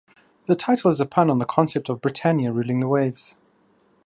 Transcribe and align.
The 0.47 0.55
title 0.55 0.89
is 0.89 0.99
a 0.99 1.05
pun 1.05 1.29
on 1.29 1.37
the 1.37 1.45
concept 1.45 1.87
of 1.87 2.01
Britannia 2.01 2.51
ruling 2.51 2.79
the 2.79 2.87
waves. 2.87 3.37